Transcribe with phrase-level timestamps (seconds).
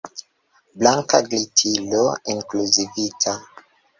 [0.79, 3.33] Blanka glitilo inkluzivita.